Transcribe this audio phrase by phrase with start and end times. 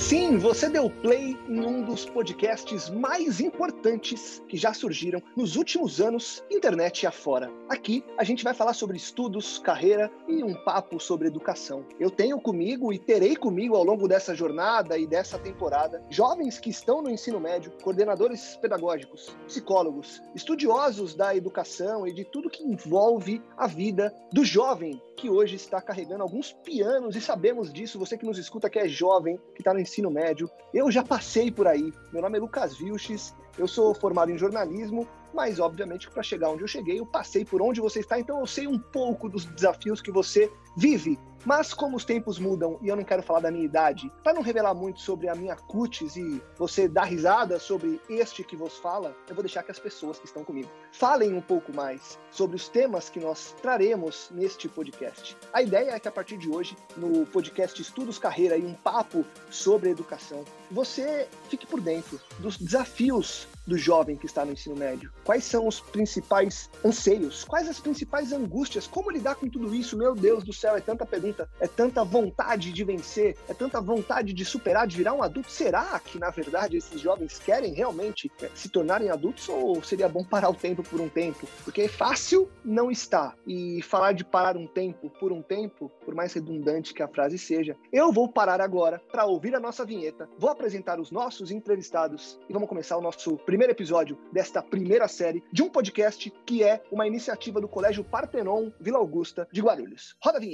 [0.00, 6.00] Sim, você deu play em um dos podcasts mais importantes que já surgiram nos últimos
[6.00, 7.52] anos, internet afora.
[7.68, 11.84] Aqui a gente vai falar sobre estudos, carreira e um papo sobre educação.
[12.00, 16.70] Eu tenho comigo e terei comigo ao longo dessa jornada e dessa temporada jovens que
[16.70, 23.40] estão no ensino médio, coordenadores pedagógicos, psicólogos, estudiosos da educação e de tudo que envolve
[23.56, 27.98] a vida do jovem que hoje está carregando alguns pianos e sabemos disso.
[27.98, 31.50] Você que nos escuta que é jovem, que está no ensino médio, eu já passei
[31.50, 31.92] por aí.
[32.10, 36.62] Meu nome é Lucas Vilches, eu sou formado em jornalismo, mas obviamente para chegar onde
[36.62, 40.00] eu cheguei, eu passei por onde você está, então eu sei um pouco dos desafios
[40.00, 43.64] que você vive mas como os tempos mudam e eu não quero falar da minha
[43.64, 48.44] idade, para não revelar muito sobre a minha cutis e você dar risada sobre este
[48.44, 51.72] que vos fala, eu vou deixar que as pessoas que estão comigo falem um pouco
[51.72, 55.36] mais sobre os temas que nós traremos neste podcast.
[55.52, 59.24] A ideia é que a partir de hoje, no podcast Estudos Carreira e um papo
[59.50, 65.12] sobre educação, você fique por dentro dos desafios do jovem que está no ensino médio?
[65.24, 67.44] Quais são os principais anseios?
[67.44, 68.86] Quais as principais angústias?
[68.86, 69.96] Como lidar com tudo isso?
[69.96, 74.32] Meu Deus do céu, é tanta pergunta, é tanta vontade de vencer, é tanta vontade
[74.32, 75.50] de superar, de virar um adulto.
[75.50, 80.24] Será que, na verdade, esses jovens querem realmente é, se tornarem adultos ou seria bom
[80.24, 81.46] parar o tempo por um tempo?
[81.64, 83.34] Porque fácil não está.
[83.46, 87.38] E falar de parar um tempo por um tempo, por mais redundante que a frase
[87.38, 92.38] seja, eu vou parar agora para ouvir a nossa vinheta, vou apresentar os nossos entrevistados
[92.48, 96.82] e vamos começar o nosso primeiro episódio desta primeira série de um podcast que é
[96.90, 100.16] uma iniciativa do Colégio Partenon Vila Augusta de Guarulhos.
[100.22, 100.49] Roda a vinheta.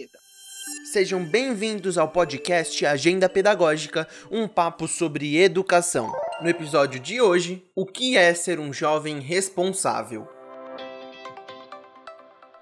[0.93, 6.13] Sejam bem-vindos ao podcast Agenda Pedagógica, um papo sobre educação.
[6.41, 10.29] No episódio de hoje, o que é ser um jovem responsável?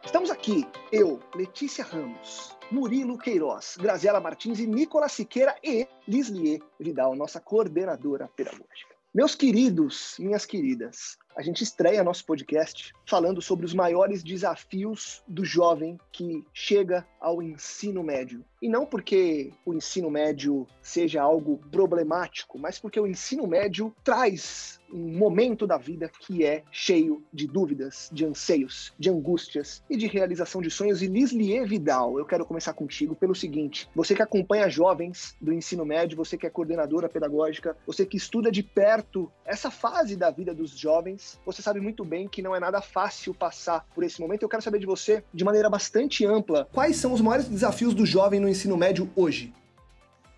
[0.04, 7.16] Estamos aqui, eu, Letícia Ramos, Murilo Queiroz, Graziela Martins e Nicolas Siqueira e Lislier Vidal,
[7.16, 8.94] nossa coordenadora pedagógica.
[9.14, 15.44] Meus queridos, minhas queridas, a gente estreia nosso podcast falando sobre os maiores desafios do
[15.44, 18.44] jovem que chega ao ensino médio.
[18.62, 24.80] E não porque o ensino médio seja algo problemático, mas porque o ensino médio traz
[24.92, 30.06] um momento da vida que é cheio de dúvidas, de anseios, de angústias e de
[30.06, 31.02] realização de sonhos.
[31.02, 35.84] E Lislie Vidal, eu quero começar contigo pelo seguinte: você que acompanha jovens do ensino
[35.84, 40.54] médio, você que é coordenadora pedagógica, você que estuda de perto essa fase da vida
[40.54, 44.42] dos jovens, você sabe muito bem que não é nada fácil passar por esse momento.
[44.42, 48.04] Eu quero saber de você, de maneira bastante ampla, quais são os maiores desafios do
[48.04, 49.52] jovem no ensino médio hoje?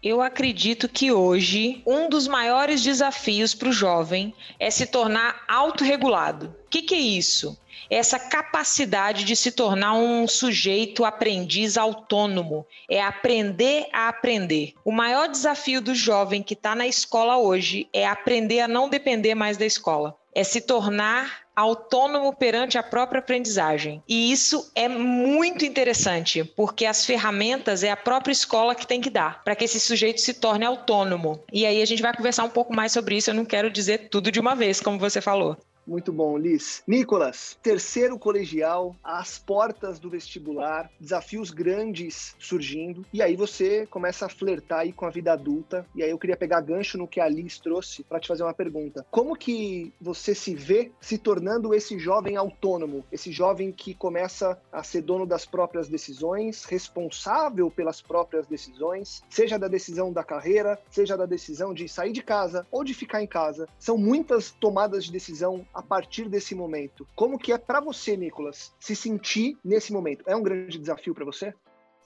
[0.02, 6.54] Eu acredito que hoje um dos maiores desafios para o jovem é se tornar autorregulado.
[6.64, 7.58] O que, que é isso?
[7.90, 14.74] Essa capacidade de se tornar um sujeito aprendiz autônomo, é aprender a aprender.
[14.84, 19.34] O maior desafio do jovem que está na escola hoje é aprender a não depender
[19.34, 24.02] mais da escola, é se tornar autônomo perante a própria aprendizagem.
[24.06, 29.08] E isso é muito interessante, porque as ferramentas é a própria escola que tem que
[29.08, 31.42] dar para que esse sujeito se torne autônomo.
[31.50, 33.30] E aí a gente vai conversar um pouco mais sobre isso.
[33.30, 35.56] Eu não quero dizer tudo de uma vez, como você falou.
[35.86, 36.82] Muito bom, Liz.
[36.84, 44.28] Nicolas, terceiro colegial, às portas do vestibular, desafios grandes surgindo, e aí você começa a
[44.28, 45.86] flertar aí com a vida adulta.
[45.94, 48.52] E aí eu queria pegar gancho no que a Liz trouxe para te fazer uma
[48.52, 49.06] pergunta.
[49.12, 54.82] Como que você se vê se tornando esse jovem autônomo, esse jovem que começa a
[54.82, 61.16] ser dono das próprias decisões, responsável pelas próprias decisões, seja da decisão da carreira, seja
[61.16, 63.68] da decisão de sair de casa ou de ficar em casa?
[63.78, 67.06] São muitas tomadas de decisão a partir desse momento.
[67.14, 70.24] Como que é para você, Nicolas, se sentir nesse momento?
[70.26, 71.52] É um grande desafio para você?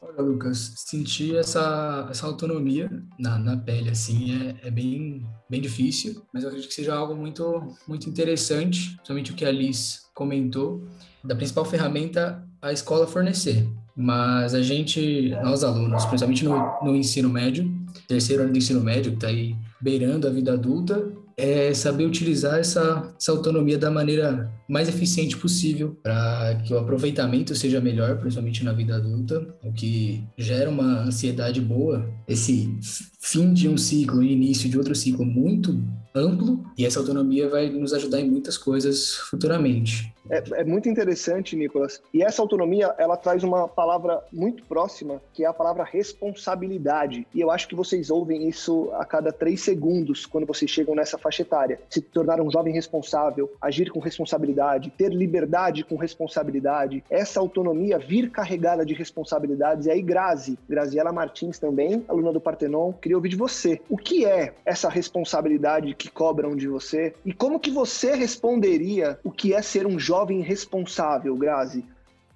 [0.03, 6.23] Olha, Lucas, sentir essa, essa autonomia na, na pele, assim, é, é bem, bem difícil,
[6.33, 10.83] mas eu acredito que seja algo muito, muito interessante, principalmente o que a Liz comentou,
[11.23, 13.69] da principal ferramenta a escola fornecer.
[13.95, 17.71] Mas a gente, nós alunos, principalmente no, no ensino médio,
[18.09, 22.59] terceiro ano do ensino médio, que está aí beirando a vida adulta, é saber utilizar
[22.59, 28.65] essa, essa autonomia da maneira mais eficiente possível para que o aproveitamento seja melhor, principalmente
[28.65, 32.09] na vida adulta, o que gera uma ansiedade boa.
[32.29, 32.73] Esse
[33.21, 35.83] fim de um ciclo e início de outro ciclo muito
[36.15, 40.13] amplo e essa autonomia vai nos ajudar em muitas coisas futuramente.
[40.29, 42.01] É, é, muito interessante, Nicolas.
[42.15, 47.27] E essa autonomia, ela traz uma palavra muito próxima, que é a palavra responsabilidade.
[47.35, 51.19] E eu acho que vocês ouvem isso a cada três segundos quando vocês chegam nessa
[51.19, 51.81] faixa etária.
[51.89, 58.31] Se tornar um jovem responsável, agir com responsabilidade ter liberdade com responsabilidade, essa autonomia vir
[58.31, 59.87] carregada de responsabilidades.
[59.87, 63.81] E aí, Grazi, Graziela Martins também, aluna do Partenon, queria ouvir de você.
[63.89, 67.13] O que é essa responsabilidade que cobram de você?
[67.27, 71.85] E como que você responderia o que é ser um jovem responsável, Grazi?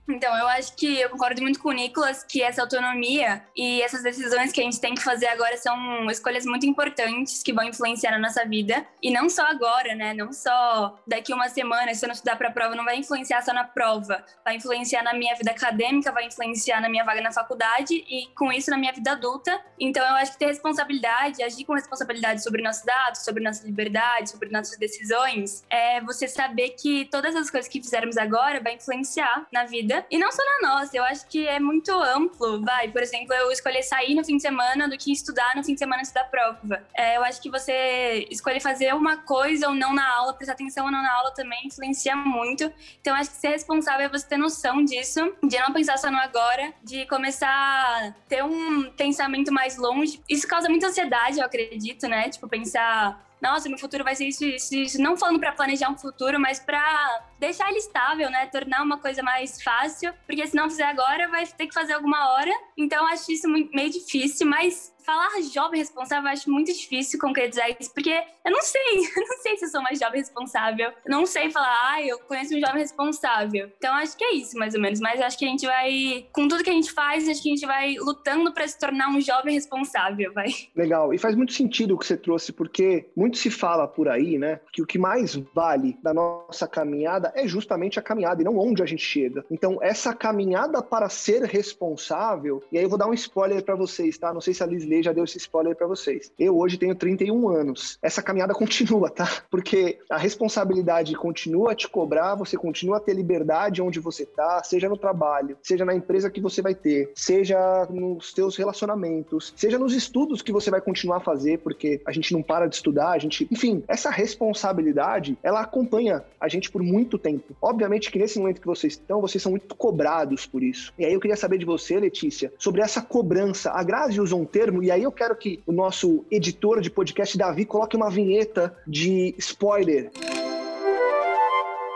[0.07, 4.03] Então, eu acho que eu concordo muito com o Nicolas que essa autonomia e essas
[4.03, 8.11] decisões que a gente tem que fazer agora são escolhas muito importantes que vão influenciar
[8.11, 8.87] na nossa vida.
[9.03, 10.13] E não só agora, né?
[10.13, 13.41] Não só daqui uma semana, se eu não estudar para a prova, não vai influenciar
[13.43, 14.23] só na prova.
[14.45, 18.53] Vai influenciar na minha vida acadêmica, vai influenciar na minha vaga na faculdade e, com
[18.53, 19.59] isso, na minha vida adulta.
[19.81, 24.31] Então, eu acho que ter responsabilidade, agir com responsabilidade sobre nossos dados, sobre nossa liberdade,
[24.31, 29.47] sobre nossas decisões, é você saber que todas as coisas que fizermos agora vai influenciar
[29.51, 30.07] na vida vida.
[30.11, 32.61] E não só na nossa, eu acho que é muito amplo.
[32.63, 35.75] Vai, por exemplo, eu escolher sair no fim de semana do que estudar no fim
[35.75, 36.83] de semana antes da prova.
[36.95, 40.87] É, eu acho que você escolher fazer uma coisa ou não na aula, prestar atenção
[40.87, 42.73] ou não na aula também influencia muito.
[43.01, 46.19] Então, acho que ser responsável é você ter noção disso, de não pensar só no
[46.19, 50.21] agora, de começar a ter um pensamento mais longe.
[50.29, 52.29] Isso causa muita ansiedade, eu acredito, né?
[52.29, 55.03] Tipo, pensar nossa, meu futuro vai ser isso, isso, isso.
[55.03, 58.47] Não falando para planejar um futuro, mas para deixar ele estável, né?
[58.47, 62.33] Tornar uma coisa mais fácil, porque se não fizer agora, vai ter que fazer alguma
[62.33, 62.51] hora.
[62.75, 68.11] Então, acho isso meio difícil, mas falar jovem responsável acho muito difícil concretizar isso, porque
[68.45, 68.81] eu não sei,
[69.17, 70.91] eu não sei se eu sou uma jovem responsável.
[71.05, 73.71] Eu não sei falar, ah, eu conheço um jovem responsável.
[73.79, 75.01] Então acho que é isso, mais ou menos.
[75.01, 77.55] Mas acho que a gente vai, com tudo que a gente faz, acho que a
[77.55, 80.49] gente vai lutando para se tornar um jovem responsável, vai.
[80.75, 81.13] Legal.
[81.13, 84.61] E faz muito sentido o que você trouxe, porque muito se fala por aí, né,
[84.73, 88.83] que o que mais vale da nossa caminhada é justamente a caminhada e não onde
[88.83, 89.45] a gente chega.
[89.51, 94.17] Então, essa caminhada para ser responsável, e aí eu vou dar um spoiler para vocês,
[94.19, 94.33] tá?
[94.33, 96.33] Não sei se a Liz já deu esse spoiler para vocês.
[96.39, 97.99] Eu hoje tenho 31 anos.
[98.03, 99.29] Essa caminhada continua, tá?
[99.51, 104.63] Porque a responsabilidade continua a te cobrar, você continua a ter liberdade onde você tá,
[104.63, 109.79] seja no trabalho, seja na empresa que você vai ter, seja nos seus relacionamentos, seja
[109.79, 113.11] nos estudos que você vai continuar a fazer, porque a gente não para de estudar,
[113.11, 117.57] a gente, enfim, essa responsabilidade, ela acompanha a gente por muito tempo.
[117.61, 120.93] Obviamente que nesse momento que vocês estão, vocês são muito cobrados por isso.
[120.99, 123.71] E aí eu queria saber de você, Letícia, sobre essa cobrança.
[123.71, 127.39] A Grazi usou um termo e aí eu quero que o nosso editor de podcast,
[127.39, 130.11] Davi, coloque uma vinheta de spoiler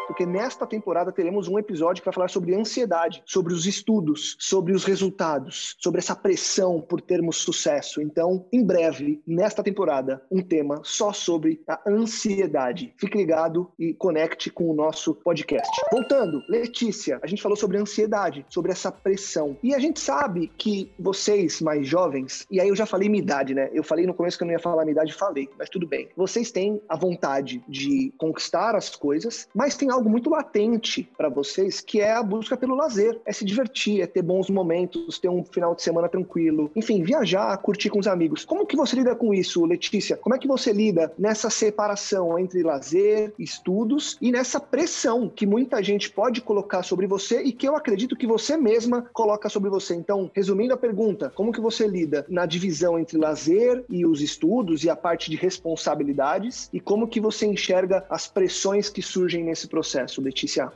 [0.09, 4.73] porque nesta temporada teremos um episódio que vai falar sobre ansiedade, sobre os estudos, sobre
[4.73, 8.01] os resultados, sobre essa pressão por termos sucesso.
[8.01, 12.95] Então, em breve, nesta temporada, um tema só sobre a ansiedade.
[12.97, 15.71] Fique ligado e conecte com o nosso podcast.
[15.93, 19.59] Voltando, Letícia, a gente falou sobre ansiedade, sobre essa pressão.
[19.63, 23.55] E a gente sabe que vocês mais jovens, e aí eu já falei minha idade,
[23.55, 23.69] né?
[23.75, 26.09] Eu falei no começo que eu não ia falar minha idade, falei, mas tudo bem.
[26.17, 31.81] Vocês têm a vontade de conquistar as coisas, mas tem algo muito latente para vocês,
[31.81, 35.45] que é a busca pelo lazer, é se divertir, é ter bons momentos, ter um
[35.45, 38.45] final de semana tranquilo, enfim, viajar, curtir com os amigos.
[38.45, 40.17] Como que você lida com isso, Letícia?
[40.17, 45.83] Como é que você lida nessa separação entre lazer, estudos e nessa pressão que muita
[45.83, 49.95] gente pode colocar sobre você e que eu acredito que você mesma coloca sobre você?
[49.95, 54.85] Então, resumindo a pergunta, como que você lida na divisão entre lazer e os estudos
[54.85, 59.67] e a parte de responsabilidades e como que você enxerga as pressões que surgem nesse
[59.67, 59.88] processo?
[59.89, 60.71] Processo, Letícia?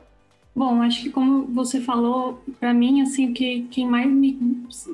[0.55, 4.37] Bom, acho que como você falou, para mim, assim, que quem mais me,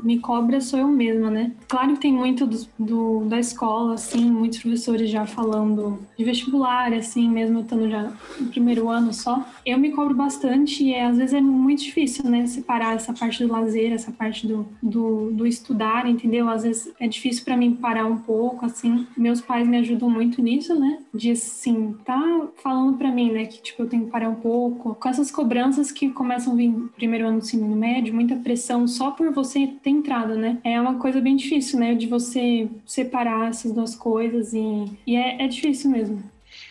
[0.01, 1.51] me cobra sou eu mesma, né?
[1.67, 6.93] Claro que tem muito do, do, da escola, assim, muitos professores já falando de vestibular,
[6.93, 9.45] assim, mesmo estando já no primeiro ano só.
[9.65, 12.47] Eu me cobro bastante e é, às vezes é muito difícil, né?
[12.47, 16.49] Separar essa parte do lazer, essa parte do, do, do estudar, entendeu?
[16.49, 19.05] Às vezes é difícil para mim parar um pouco, assim.
[19.17, 20.99] Meus pais me ajudam muito nisso, né?
[21.13, 23.45] De, assim, tá falando para mim, né?
[23.45, 24.95] Que, tipo, eu tenho que parar um pouco.
[24.95, 28.87] Com essas cobranças que começam a vir no primeiro ano do ensino médio, muita pressão
[28.87, 30.59] só por você ter entrado, né?
[30.63, 31.95] É uma coisa bem difícil, né?
[31.95, 36.21] De você separar essas duas coisas e, e é, é difícil mesmo.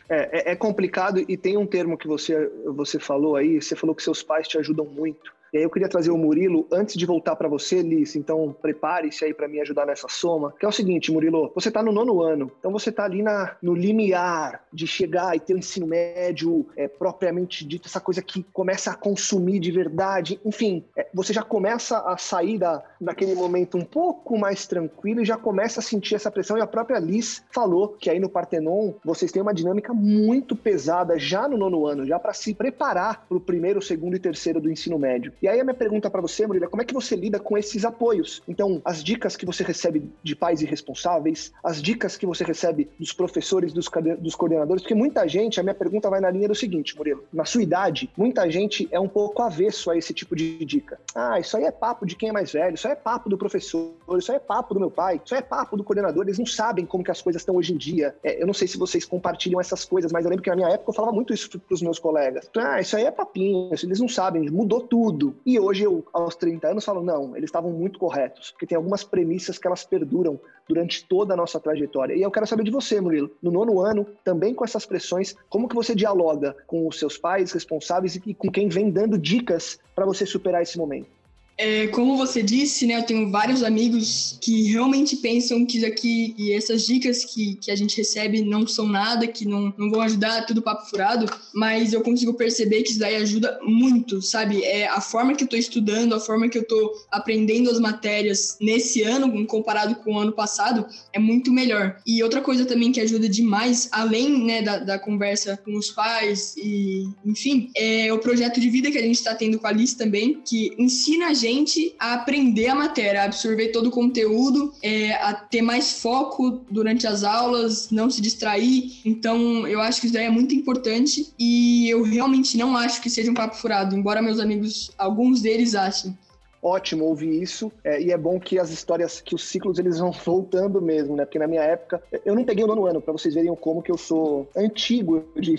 [0.09, 3.97] É, é, é complicado e tem um termo que você, você falou aí, você falou
[3.97, 5.33] que seus pais te ajudam muito.
[5.53, 8.17] E aí eu queria trazer o Murilo antes de voltar para você, Liz.
[8.17, 10.53] Então prepare-se aí para me ajudar nessa soma.
[10.59, 13.57] Que é o seguinte, Murilo, você está no nono ano, então você está ali na,
[13.63, 18.43] no limiar de chegar e ter o ensino médio é, propriamente dito, essa coisa que
[18.53, 20.41] começa a consumir de verdade.
[20.45, 25.25] Enfim, é, você já começa a sair da, daquele momento um pouco mais tranquilo e
[25.25, 26.59] já começa a sentir essa pressão.
[26.59, 31.19] E a própria Liz falou que aí no Partenon vocês têm uma dinâmica muito pesada
[31.19, 34.71] já no nono ano, já para se preparar para o primeiro, segundo e terceiro do
[34.71, 35.33] ensino médio.
[35.41, 37.57] E aí a minha pergunta para você, Murilo, é como é que você lida com
[37.57, 38.43] esses apoios?
[38.49, 43.13] Então, as dicas que você recebe de pais irresponsáveis, as dicas que você recebe dos
[43.13, 46.97] professores, dos, dos coordenadores, porque muita gente, a minha pergunta vai na linha do seguinte,
[46.97, 50.99] Murilo, na sua idade, muita gente é um pouco avesso a esse tipo de dica.
[51.15, 53.39] Ah, isso aí é papo de quem é mais velho, isso aí é papo do
[53.39, 56.39] professor, isso aí é papo do meu pai, isso aí é papo do coordenador, eles
[56.39, 58.15] não sabem como que as coisas estão hoje em dia.
[58.23, 60.69] É, eu não sei se vocês compartilham essas coisas, mas eu lembro que na minha
[60.69, 62.51] época eu falava muito isso para os meus colegas.
[62.57, 65.28] Ah, isso aí é papinho, eles não sabem, mudou tudo.
[65.45, 69.05] E hoje eu, aos 30 anos, falo, não, eles estavam muito corretos, porque tem algumas
[69.05, 72.15] premissas que elas perduram durante toda a nossa trajetória.
[72.15, 75.69] E eu quero saber de você, Murilo, no nono ano, também com essas pressões, como
[75.69, 80.05] que você dialoga com os seus pais responsáveis e com quem vem dando dicas para
[80.05, 81.18] você superar esse momento?
[81.59, 86.53] É, como você disse, né, eu tenho vários amigos que realmente pensam que aqui e
[86.53, 90.47] essas dicas que, que a gente recebe não são nada, que não, não vão ajudar,
[90.47, 94.63] tudo papo furado, mas eu consigo perceber que isso daí ajuda muito, sabe?
[94.63, 98.57] É a forma que eu tô estudando, a forma que eu tô aprendendo as matérias
[98.61, 102.01] nesse ano, comparado com o ano passado, é muito melhor.
[102.07, 106.55] E outra coisa também que ajuda demais, além né, da, da conversa com os pais
[106.57, 109.97] e, enfim, é o projeto de vida que a gente está tendo com a Alice
[109.97, 114.73] também, que ensina a gente gente a aprender a matéria, a absorver todo o conteúdo,
[114.83, 119.01] é, a ter mais foco durante as aulas, não se distrair.
[119.05, 123.11] Então, eu acho que isso daí é muito importante e eu realmente não acho que
[123.11, 126.17] seja um papo furado, embora meus amigos, alguns deles achem
[126.63, 130.11] ótimo ouvir isso é, e é bom que as histórias, que os ciclos eles vão
[130.25, 131.25] voltando mesmo, né?
[131.25, 133.91] Porque na minha época, eu não peguei o nono ano, para vocês verem como que
[133.91, 135.59] eu sou antigo, diria.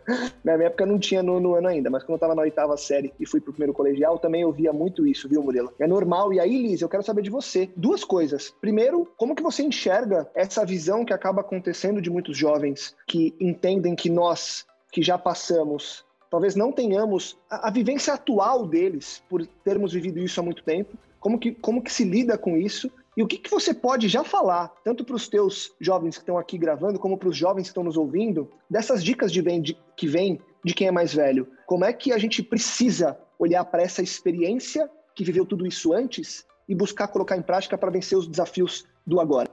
[0.44, 3.12] na minha época não tinha nono ano ainda, mas quando eu tava na oitava série
[3.18, 5.72] e fui pro primeiro colegial, também eu via muito isso, viu, Murilo?
[5.78, 6.32] É normal.
[6.32, 7.70] E aí, Liz, eu quero saber de você.
[7.76, 8.54] Duas coisas.
[8.60, 13.94] Primeiro, como que você enxerga essa visão que acaba acontecendo de muitos jovens que entendem
[13.94, 19.92] que nós que já passamos talvez não tenhamos a, a, vivência atual deles, por termos
[19.92, 23.26] vivido isso há muito tempo, como que, como que se lida com isso, e o
[23.26, 26.98] que, que você pode já falar, tanto para os teus jovens que estão aqui gravando,
[26.98, 30.72] como para os jovens que estão nos ouvindo, dessas dicas de, de que vem de
[30.72, 31.46] quem é mais velho?
[31.66, 36.46] Como é que a gente precisa olhar para essa experiência que viveu tudo isso antes
[36.66, 39.50] e buscar colocar em prática para vencer os desafios do agora?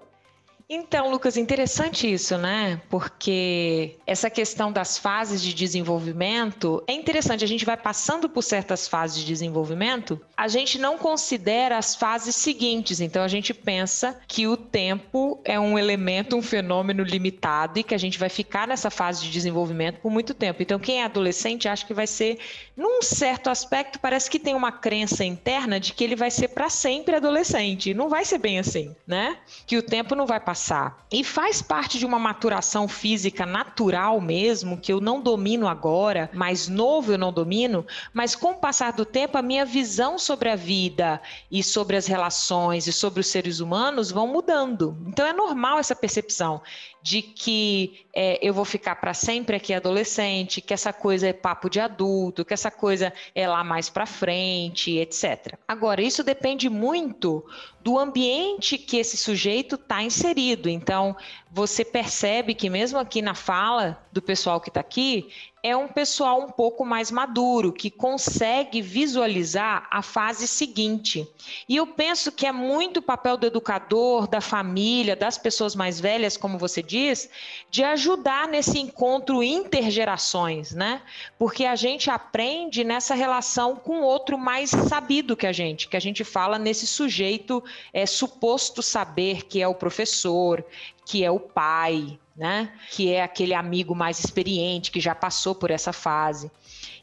[0.72, 2.80] Então, Lucas, interessante isso, né?
[2.92, 7.44] Porque essa questão das fases de desenvolvimento é interessante.
[7.44, 12.36] A gente vai passando por certas fases de desenvolvimento, a gente não considera as fases
[12.36, 13.00] seguintes.
[13.00, 17.96] Então, a gente pensa que o tempo é um elemento, um fenômeno limitado e que
[17.96, 20.62] a gente vai ficar nessa fase de desenvolvimento por muito tempo.
[20.62, 22.38] Então, quem é adolescente acha que vai ser,
[22.78, 26.70] num certo aspecto, parece que tem uma crença interna de que ele vai ser para
[26.70, 27.92] sempre adolescente.
[27.92, 29.36] Não vai ser bem assim, né?
[29.66, 31.08] Que o tempo não vai passar passar.
[31.10, 36.68] E faz parte de uma maturação física natural mesmo, que eu não domino agora, mais
[36.68, 40.56] novo eu não domino, mas com o passar do tempo, a minha visão sobre a
[40.58, 44.98] vida e sobre as relações e sobre os seres humanos vão mudando.
[45.08, 46.62] Então é normal essa percepção
[47.02, 51.70] de que é, eu vou ficar para sempre aqui adolescente, que essa coisa é papo
[51.70, 55.58] de adulto, que essa coisa é lá mais para frente, etc.
[55.68, 57.46] Agora, isso depende muito
[57.82, 60.68] do ambiente que esse sujeito está inserido.
[60.70, 61.16] Então,
[61.52, 65.30] você percebe que mesmo aqui na fala do pessoal que está aqui,
[65.62, 71.28] é um pessoal um pouco mais maduro, que consegue visualizar a fase seguinte.
[71.68, 76.38] E eu penso que é muito papel do educador, da família, das pessoas mais velhas,
[76.38, 77.30] como você diz,
[77.70, 81.02] de ajudar nesse encontro intergerações, né?
[81.38, 86.02] Porque a gente aprende nessa relação com outro mais sabido que a gente, que a
[86.02, 90.64] gente fala nesse sujeito é, suposto saber, que é o professor,
[91.10, 92.72] que é o pai, né?
[92.92, 96.52] Que é aquele amigo mais experiente que já passou por essa fase.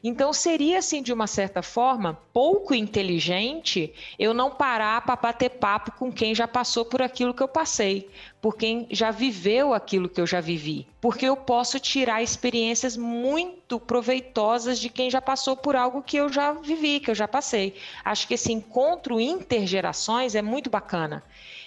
[0.05, 5.91] Então seria assim de uma certa forma pouco inteligente eu não parar para bater papo
[5.99, 8.09] com quem já passou por aquilo que eu passei,
[8.41, 13.81] por quem já viveu aquilo que eu já vivi, porque eu posso tirar experiências muito
[13.81, 17.75] proveitosas de quem já passou por algo que eu já vivi, que eu já passei.
[18.05, 21.25] Acho que esse encontro intergerações é muito bacana.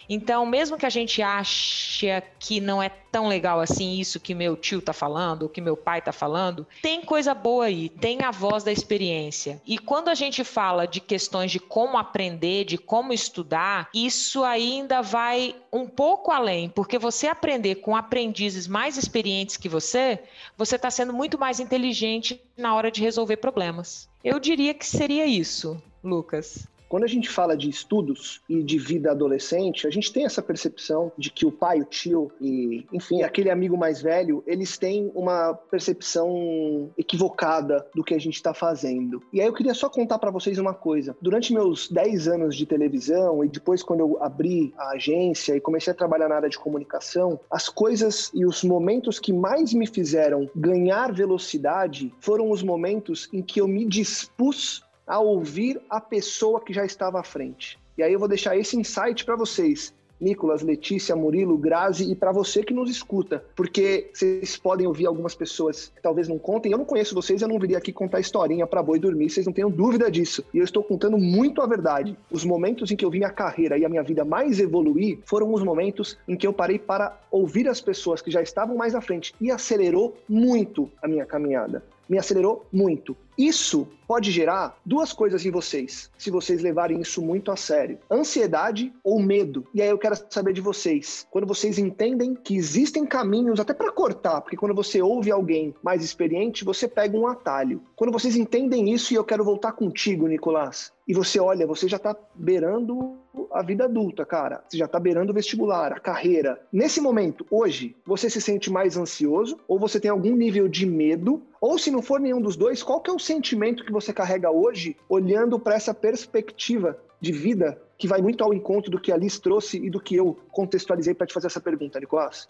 [0.10, 4.58] Então, mesmo que a gente ache que não é tão legal assim isso que meu
[4.58, 8.32] tio tá falando, o que meu pai tá falando, tem coisa boa aí, tem a
[8.32, 9.62] voz da experiência.
[9.66, 15.02] E quando a gente fala de questões de como aprender, de como estudar, isso ainda
[15.02, 20.20] vai um pouco além, porque você aprender com aprendizes mais experientes que você,
[20.58, 24.10] você está sendo muito mais inteligente na hora de resolver problemas.
[24.24, 26.68] Eu diria que seria isso, Lucas.
[26.90, 31.12] Quando a gente fala de estudos e de vida adolescente, a gente tem essa percepção
[31.16, 35.54] de que o pai, o tio e, enfim, aquele amigo mais velho, eles têm uma
[35.54, 39.22] percepção equivocada do que a gente está fazendo.
[39.32, 41.16] E aí eu queria só contar para vocês uma coisa.
[41.22, 45.94] Durante meus 10 anos de televisão e depois quando eu abri a agência e comecei
[45.94, 50.50] a trabalhar na área de comunicação, as coisas e os momentos que mais me fizeram
[50.56, 56.72] ganhar velocidade foram os momentos em que eu me dispus a ouvir a pessoa que
[56.72, 57.80] já estava à frente.
[57.98, 59.92] E aí eu vou deixar esse insight para vocês.
[60.22, 65.34] Nicolas, Letícia, Murilo, Grazi e para você que nos escuta, porque vocês podem ouvir algumas
[65.34, 66.72] pessoas que talvez não contem.
[66.72, 69.54] Eu não conheço vocês, eu não viria aqui contar historinha para boi dormir, vocês não
[69.54, 70.44] tenham dúvida disso.
[70.54, 72.18] E eu estou contando muito a verdade.
[72.30, 75.54] Os momentos em que eu vi minha carreira e a minha vida mais evoluir foram
[75.54, 79.02] os momentos em que eu parei para ouvir as pessoas que já estavam mais à
[79.02, 81.82] frente e acelerou muito a minha caminhada.
[82.10, 83.16] Me acelerou muito.
[83.38, 88.92] Isso pode gerar duas coisas em vocês, se vocês levarem isso muito a sério: ansiedade
[89.02, 89.66] ou medo.
[89.74, 93.92] E aí eu quero saber de vocês, quando vocês entendem que existem caminhos até para
[93.92, 97.82] cortar, porque quando você ouve alguém mais experiente, você pega um atalho.
[97.96, 101.98] Quando vocês entendem isso, e eu quero voltar contigo, Nicolás, e você olha, você já
[101.98, 103.18] está beirando
[103.52, 104.64] a vida adulta, cara.
[104.68, 106.60] Você já está beirando o vestibular, a carreira.
[106.72, 111.42] Nesse momento, hoje, você se sente mais ansioso ou você tem algum nível de medo?
[111.62, 114.50] Ou se não for nenhum dos dois, qual que é o sentimento que você carrega
[114.50, 119.18] hoje olhando para essa perspectiva de vida que vai muito ao encontro do que a
[119.18, 122.48] Liz trouxe e do que eu contextualizei para te fazer essa pergunta, Nicolás?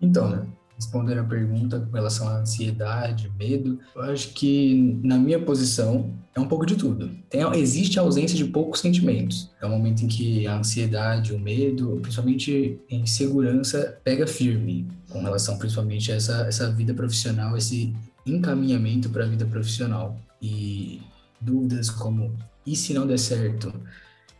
[0.00, 0.46] Então, né?
[0.78, 6.38] respondendo a pergunta com relação à ansiedade, medo, eu acho que na minha posição é
[6.38, 7.10] um pouco de tudo.
[7.28, 9.50] Tem, existe a ausência de poucos sentimentos.
[9.60, 15.20] É um momento em que a ansiedade, o medo, principalmente a insegurança, pega firme com
[15.20, 17.92] relação principalmente a essa, essa vida profissional, esse
[18.32, 20.18] encaminhamento para a vida profissional.
[20.40, 21.02] E
[21.40, 22.34] dúvidas como
[22.66, 23.72] e se não der certo?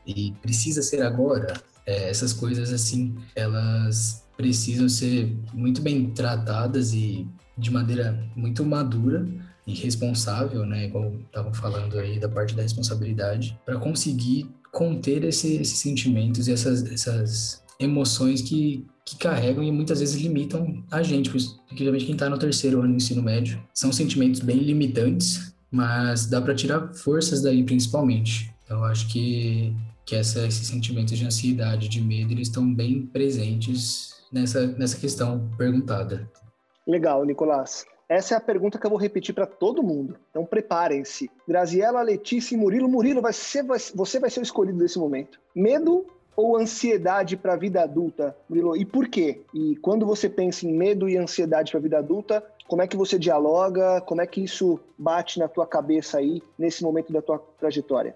[0.07, 1.55] E precisa ser agora?
[1.87, 7.27] É, essas coisas assim, elas precisam ser muito bem tratadas e
[7.57, 9.27] de maneira muito madura
[9.67, 15.57] e responsável, né, igual estavam falando aí da parte da responsabilidade, para conseguir conter esse,
[15.57, 21.31] esses sentimentos e essas, essas emoções que, que carregam e muitas vezes limitam a gente,
[21.31, 23.61] principalmente quem está no terceiro ano do ensino médio.
[23.73, 28.53] São sentimentos bem limitantes, mas dá para tirar forças daí principalmente.
[28.65, 29.75] Então, acho que,
[30.05, 35.49] que essa, esses sentimentos de ansiedade, de medo, eles estão bem presentes nessa, nessa questão
[35.57, 36.31] perguntada.
[36.87, 37.87] Legal, Nicolás.
[38.09, 40.17] Essa é a pergunta que eu vou repetir para todo mundo.
[40.31, 41.31] Então preparem-se.
[41.47, 42.89] Graziela, Letícia e Murilo.
[42.89, 45.39] Murilo, vai ser, vai, você vai ser o escolhido nesse momento.
[45.55, 46.07] Medo
[46.39, 48.77] ou ansiedade para a vida adulta, Murilo?
[48.77, 49.41] E por quê?
[49.53, 52.97] E quando você pensa em medo e ansiedade para a vida adulta, como é que
[52.97, 54.01] você dialoga?
[54.03, 58.15] Como é que isso bate na tua cabeça aí nesse momento da tua trajetória?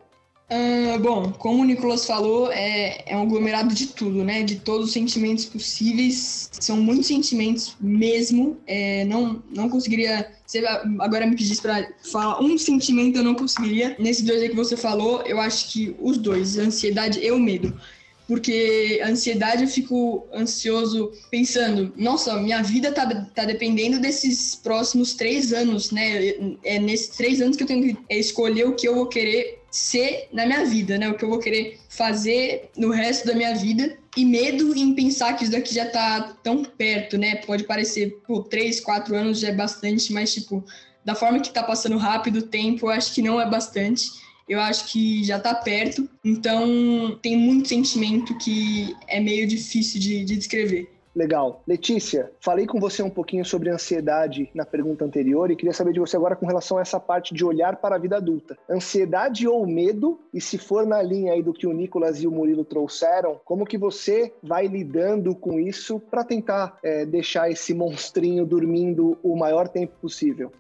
[0.49, 4.45] Uh, bom, como o Nicolas falou, é, é um aglomerado de tudo, né?
[4.45, 6.49] De todos os sentimentos possíveis.
[6.53, 8.57] São muitos sentimentos mesmo.
[8.69, 10.31] É, não, não conseguiria.
[10.47, 10.65] Você
[11.01, 13.97] agora me pedisse para falar um sentimento, eu não conseguiria.
[13.99, 17.75] Nesses dois aí que você falou, eu acho que os dois, ansiedade e o medo
[18.27, 25.15] porque a ansiedade eu fico ansioso pensando, nossa, minha vida tá, tá dependendo desses próximos
[25.15, 26.35] três anos, né?
[26.65, 30.29] É nesses três anos que eu tenho que escolher o que eu vou querer ser
[30.33, 31.09] na minha vida, né?
[31.09, 33.99] O que eu vou querer fazer no resto da minha vida.
[34.17, 37.37] E medo em pensar que isso daqui já tá tão perto, né?
[37.37, 40.63] Pode parecer, pô, três, quatro anos já é bastante, mas, tipo,
[41.05, 44.61] da forma que tá passando rápido o tempo, eu acho que não é bastante eu
[44.61, 46.09] acho que já está perto.
[46.25, 50.88] Então, tem muito sentimento que é meio difícil de, de descrever.
[51.15, 51.62] Legal.
[51.67, 56.01] Letícia, falei com você um pouquinho sobre ansiedade na pergunta anterior e queria saber de
[56.01, 58.57] você agora com relação a essa parte de olhar para a vida adulta.
[58.69, 60.19] Ansiedade ou medo?
[60.33, 63.67] E se for na linha aí do que o Nicolas e o Murilo trouxeram, como
[63.67, 69.69] que você vai lidando com isso para tentar é, deixar esse monstrinho dormindo o maior
[69.69, 70.51] tempo possível?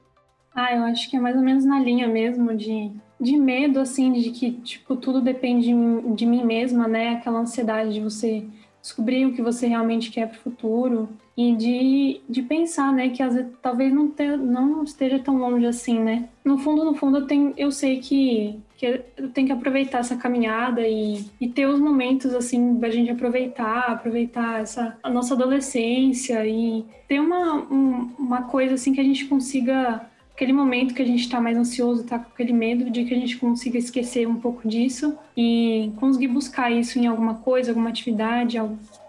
[0.54, 4.12] Ah, eu acho que é mais ou menos na linha mesmo de, de medo, assim,
[4.12, 7.10] de que, tipo, tudo depende de, de mim mesma, né?
[7.10, 8.44] Aquela ansiedade de você
[8.82, 13.22] descobrir o que você realmente quer para o futuro e de, de pensar, né, que
[13.22, 16.28] às vezes, talvez não, ter, não esteja tão longe assim, né?
[16.44, 20.16] No fundo, no fundo, eu, tenho, eu sei que, que eu tenho que aproveitar essa
[20.16, 26.44] caminhada e, e ter os momentos, assim, da gente aproveitar, aproveitar essa, a nossa adolescência
[26.46, 30.04] e ter uma, um, uma coisa, assim, que a gente consiga
[30.42, 33.16] aquele momento que a gente está mais ansioso, está com aquele medo de que a
[33.16, 38.60] gente consiga esquecer um pouco disso e conseguir buscar isso em alguma coisa, alguma atividade,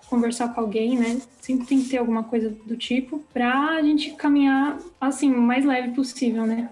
[0.08, 1.20] conversar com alguém, né?
[1.42, 5.66] Sempre tem que ter alguma coisa do tipo para a gente caminhar assim o mais
[5.66, 6.70] leve possível, né?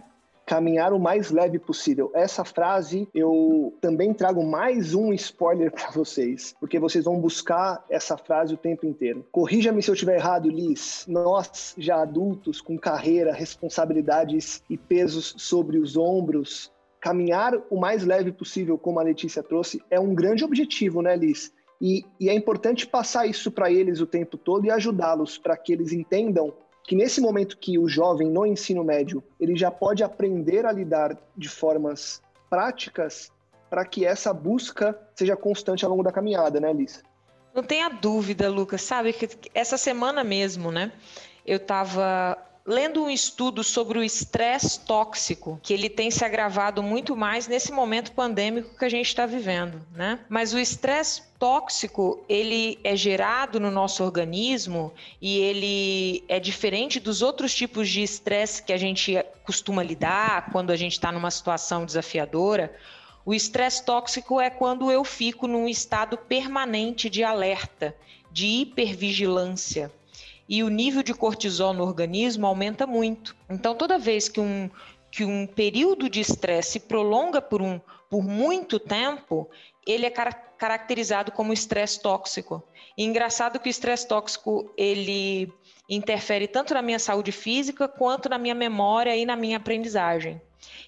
[0.51, 2.11] Caminhar o mais leve possível.
[2.13, 8.17] Essa frase eu também trago mais um spoiler para vocês, porque vocês vão buscar essa
[8.17, 9.25] frase o tempo inteiro.
[9.31, 11.05] Corrija-me se eu estiver errado, Liz.
[11.07, 18.33] Nós, já adultos, com carreira, responsabilidades e pesos sobre os ombros, caminhar o mais leve
[18.33, 21.53] possível, como a Letícia trouxe, é um grande objetivo, né, Liz?
[21.79, 25.71] E, e é importante passar isso para eles o tempo todo e ajudá-los para que
[25.71, 26.53] eles entendam
[26.83, 31.17] que nesse momento que o jovem no ensino médio ele já pode aprender a lidar
[31.37, 33.31] de formas práticas
[33.69, 37.01] para que essa busca seja constante ao longo da caminhada, né, Liz?
[37.53, 38.81] Não tenha dúvida, Lucas.
[38.81, 40.91] Sabe que essa semana mesmo, né?
[41.45, 47.15] Eu estava lendo um estudo sobre o estresse tóxico, que ele tem se agravado muito
[47.15, 50.19] mais nesse momento pandêmico que a gente está vivendo, né?
[50.29, 57.21] Mas o estresse tóxico, ele é gerado no nosso organismo e ele é diferente dos
[57.21, 61.83] outros tipos de estresse que a gente costuma lidar quando a gente está numa situação
[61.83, 62.73] desafiadora.
[63.25, 67.95] O estresse tóxico é quando eu fico num estado permanente de alerta,
[68.31, 69.91] de hipervigilância
[70.47, 73.35] e o nível de cortisol no organismo aumenta muito.
[73.49, 74.69] Então, toda vez que um,
[75.09, 79.49] que um período de estresse se prolonga por, um, por muito tempo,
[79.85, 82.63] ele é car caracterizado como estresse tóxico.
[82.95, 85.51] E engraçado que o estresse tóxico ele
[85.89, 90.39] interfere tanto na minha saúde física quanto na minha memória e na minha aprendizagem.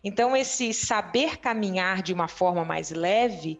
[0.04, 3.60] Então, esse saber caminhar de uma forma mais leve,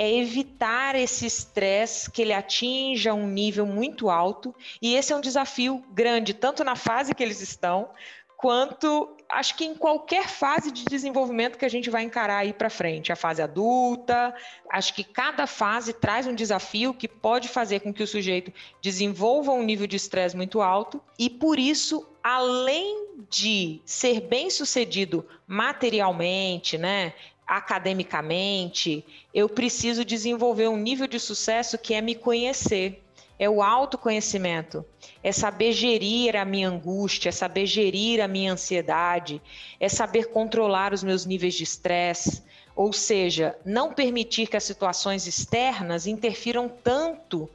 [0.00, 5.20] é evitar esse estresse que ele atinja um nível muito alto, e esse é um
[5.20, 7.90] desafio grande, tanto na fase que eles estão,
[8.34, 12.70] quanto acho que em qualquer fase de desenvolvimento que a gente vai encarar aí para
[12.70, 14.34] frente, a fase adulta,
[14.70, 19.52] acho que cada fase traz um desafio que pode fazer com que o sujeito desenvolva
[19.52, 20.98] um nível de estresse muito alto.
[21.18, 27.12] E por isso, além de ser bem-sucedido materialmente, né,
[27.50, 33.02] academicamente, eu preciso desenvolver um nível de sucesso que é me conhecer.
[33.36, 34.84] É o autoconhecimento,
[35.24, 39.42] é saber gerir a minha angústia, é saber gerir a minha ansiedade,
[39.80, 42.42] é saber controlar os meus níveis de estresse,
[42.76, 47.48] ou seja, não permitir que as situações externas interfiram tanto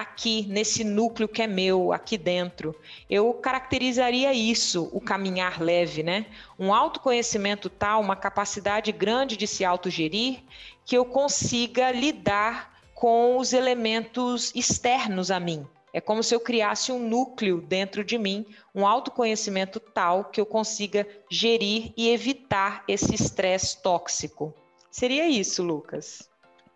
[0.00, 2.74] aqui nesse núcleo que é meu, aqui dentro.
[3.08, 6.26] Eu caracterizaria isso, o caminhar leve, né?
[6.58, 10.40] Um autoconhecimento tal, uma capacidade grande de se autogerir,
[10.84, 15.66] que eu consiga lidar com os elementos externos a mim.
[15.94, 20.44] É como se eu criasse um núcleo dentro de mim, um autoconhecimento tal que eu
[20.44, 24.52] consiga gerir e evitar esse estresse tóxico.
[24.90, 26.28] Seria isso, Lucas.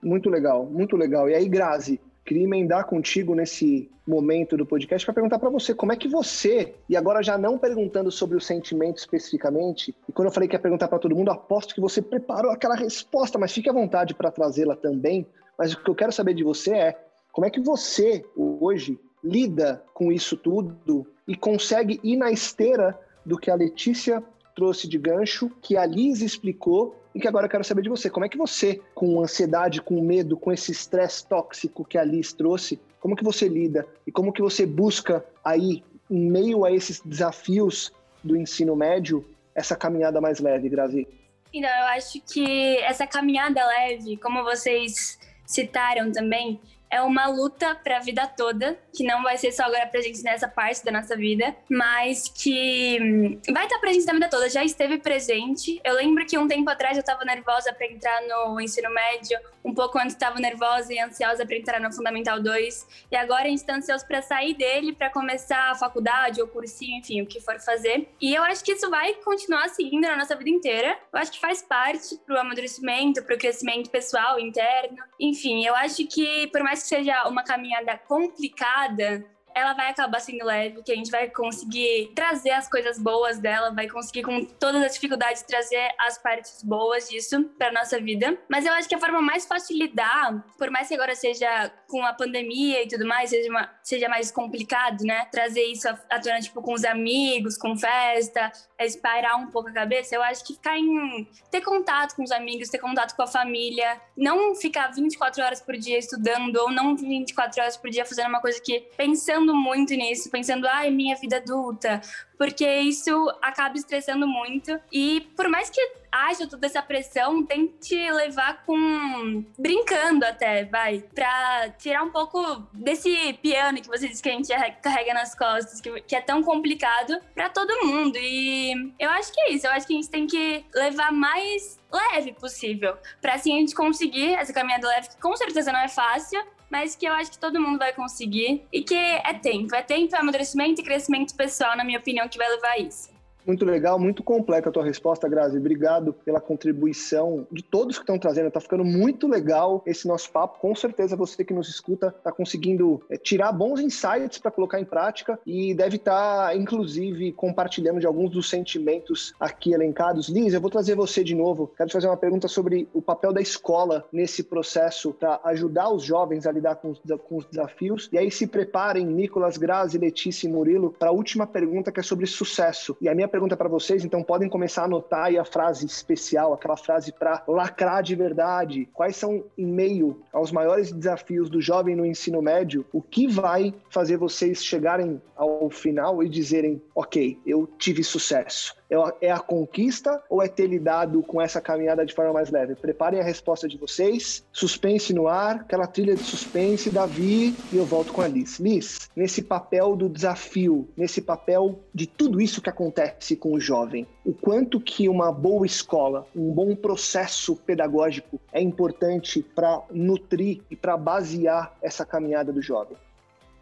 [0.03, 1.29] Muito legal, muito legal.
[1.29, 5.93] E aí, Grazi, queria emendar contigo nesse momento do podcast para perguntar para você como
[5.93, 10.33] é que você, e agora já não perguntando sobre o sentimento especificamente, e quando eu
[10.33, 13.69] falei que ia perguntar para todo mundo, aposto que você preparou aquela resposta, mas fique
[13.69, 15.27] à vontade para trazê-la também.
[15.59, 19.83] Mas o que eu quero saber de você é como é que você hoje lida
[19.93, 24.23] com isso tudo e consegue ir na esteira do que a Letícia
[24.55, 28.09] trouxe de gancho, que a Liz explicou e que agora eu quero saber de você.
[28.09, 32.33] Como é que você, com ansiedade, com medo, com esse estresse tóxico que a Liz
[32.33, 37.01] trouxe, como que você lida e como que você busca aí, em meio a esses
[37.01, 37.93] desafios
[38.23, 41.09] do ensino médio, essa caminhada mais leve, Grazi?
[41.53, 46.61] Então, eu acho que essa caminhada leve, como vocês citaram também,
[46.91, 50.49] é uma luta para a vida toda, que não vai ser só agora presente nessa
[50.49, 54.99] parte da nossa vida, mas que hum, vai estar presente na vida toda, já esteve
[54.99, 55.81] presente.
[55.85, 59.73] Eu lembro que um tempo atrás eu estava nervosa para entrar no ensino médio, um
[59.73, 63.59] pouco antes estava nervosa e ansiosa para entrar no Fundamental 2, e agora a gente
[63.59, 67.59] está ansioso para sair dele, para começar a faculdade ou cursinho, enfim, o que for
[67.61, 68.09] fazer.
[68.21, 70.99] E eu acho que isso vai continuar seguindo na nossa vida inteira.
[71.13, 74.99] Eu acho que faz parte pro amadurecimento, pro crescimento pessoal, interno.
[75.21, 80.45] Enfim, eu acho que por mais que seja uma caminhada complicada, ela vai acabar sendo
[80.45, 84.83] leve, que a gente vai conseguir trazer as coisas boas dela, vai conseguir com todas
[84.83, 88.39] as dificuldades trazer as partes boas disso para nossa vida.
[88.49, 91.71] Mas eu acho que a forma mais fácil de lidar, por mais que agora seja
[91.89, 95.27] com a pandemia e tudo mais, seja, uma, seja mais complicado, né?
[95.27, 98.53] Trazer isso à tona, tipo, com os amigos, com festa,
[98.87, 102.69] espairar um pouco a cabeça, eu acho que ficar em ter contato com os amigos,
[102.69, 107.61] ter contato com a família, não ficar 24 horas por dia estudando ou não 24
[107.61, 112.01] horas por dia fazendo uma coisa que pensando muito nisso, pensando, ai, minha vida adulta,
[112.41, 114.81] porque isso acaba estressando muito.
[114.91, 115.79] E por mais que
[116.11, 119.45] haja toda essa pressão, tente levar com.
[119.59, 121.05] brincando até, vai.
[121.15, 124.49] Pra tirar um pouco desse piano que você disse que a gente
[124.81, 128.17] carrega nas costas, que, que é tão complicado para todo mundo.
[128.17, 129.67] E eu acho que é isso.
[129.67, 132.97] Eu acho que a gente tem que levar mais leve possível.
[133.21, 136.95] para assim a gente conseguir essa caminhada leve, que com certeza não é fácil, mas
[136.95, 139.75] que eu acho que todo mundo vai conseguir e que é tempo.
[139.75, 143.11] É tempo, é amadurecimento e crescimento pessoal, na minha opinião, que vai levar a isso.
[143.47, 145.57] Muito legal, muito completa a tua resposta, Grazi.
[145.59, 148.49] Obrigado pela contribuição de todos que estão trazendo.
[148.49, 150.59] Está ficando muito legal esse nosso papo.
[150.59, 154.85] Com certeza você que nos escuta está conseguindo é, tirar bons insights para colocar em
[154.85, 160.29] prática e deve estar, tá, inclusive, compartilhando de alguns dos sentimentos aqui elencados.
[160.29, 161.73] Liz, eu vou trazer você de novo.
[161.77, 166.03] Quero te fazer uma pergunta sobre o papel da escola nesse processo para ajudar os
[166.03, 168.09] jovens a lidar com os, com os desafios.
[168.13, 172.03] E aí se preparem, Nicolas, Grazi, Letícia e Murilo, para a última pergunta que é
[172.03, 172.97] sobre sucesso.
[173.01, 176.53] E a minha pergunta para vocês, então podem começar a anotar aí a frase especial,
[176.53, 178.89] aquela frase para lacrar de verdade.
[178.93, 183.75] Quais são, em meio aos maiores desafios do jovem no ensino médio, o que vai
[183.89, 188.80] fazer vocês chegarem ao final e dizerem: ok, eu tive sucesso?
[188.91, 192.75] É, é a conquista ou é ter lidado com essa caminhada de forma mais leve?
[192.75, 194.45] Preparem a resposta de vocês.
[194.53, 198.59] Suspense no ar, aquela trilha de suspense, Davi, e eu volto com a Liz.
[198.59, 204.07] Liz, nesse papel do desafio, nesse papel de tudo isso que acontece com o jovem,
[204.25, 210.77] o quanto que uma boa escola, um bom processo pedagógico é importante para nutrir e
[210.77, 212.97] para basear essa caminhada do jovem?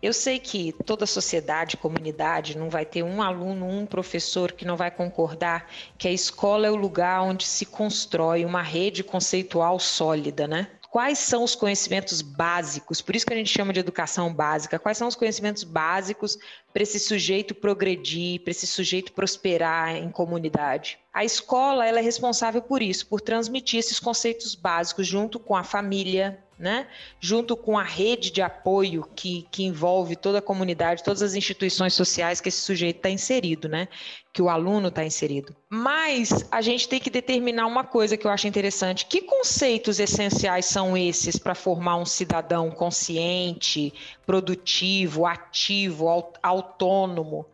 [0.00, 4.76] Eu sei que toda sociedade, comunidade, não vai ter um aluno, um professor que não
[4.76, 10.46] vai concordar que a escola é o lugar onde se constrói uma rede conceitual sólida,
[10.46, 10.68] né?
[10.90, 13.02] Quais são os conhecimentos básicos?
[13.02, 14.78] Por isso que a gente chama de educação básica.
[14.78, 16.38] Quais são os conhecimentos básicos
[16.72, 20.98] para esse sujeito progredir, para esse sujeito prosperar em comunidade?
[21.12, 25.62] A escola ela é responsável por isso, por transmitir esses conceitos básicos junto com a
[25.62, 26.88] família, né?
[27.20, 31.94] junto com a rede de apoio que, que envolve toda a comunidade, todas as instituições
[31.94, 33.86] sociais que esse sujeito está inserido, né?
[34.32, 35.54] que o aluno está inserido.
[35.68, 40.66] Mas a gente tem que determinar uma coisa que eu acho interessante: que conceitos essenciais
[40.66, 43.92] são esses para formar um cidadão consciente,
[44.26, 46.08] produtivo, ativo,
[46.42, 47.46] autônomo?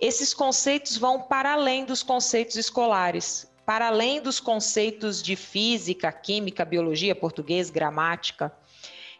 [0.00, 6.64] Esses conceitos vão para além dos conceitos escolares para além dos conceitos de física, química,
[6.64, 8.52] biologia, português, gramática,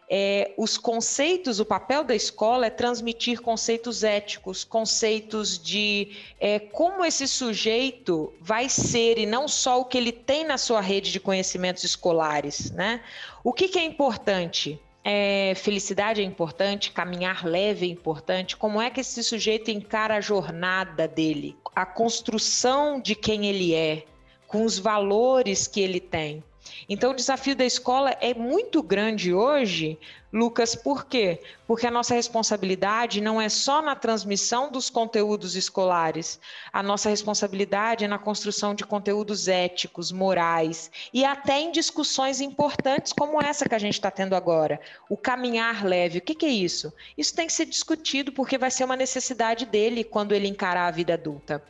[0.09, 7.05] é, os conceitos, o papel da escola é transmitir conceitos éticos, conceitos de é, como
[7.05, 11.19] esse sujeito vai ser e não só o que ele tem na sua rede de
[11.19, 13.01] conhecimentos escolares, né?
[13.43, 14.79] O que, que é importante?
[15.05, 18.55] É, felicidade é importante, caminhar leve é importante.
[18.55, 24.05] Como é que esse sujeito encara a jornada dele, a construção de quem ele é,
[24.53, 26.43] com os valores que ele tem.
[26.87, 29.97] Então, o desafio da escola é muito grande hoje,
[30.31, 31.41] Lucas, por quê?
[31.65, 36.39] Porque a nossa responsabilidade não é só na transmissão dos conteúdos escolares,
[36.71, 43.11] a nossa responsabilidade é na construção de conteúdos éticos, morais e até em discussões importantes
[43.11, 44.79] como essa que a gente está tendo agora.
[45.09, 46.93] O caminhar leve, o que, que é isso?
[47.17, 50.91] Isso tem que ser discutido porque vai ser uma necessidade dele quando ele encarar a
[50.91, 51.63] vida adulta.